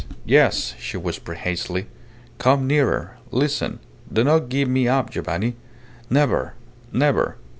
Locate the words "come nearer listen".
2.39-3.77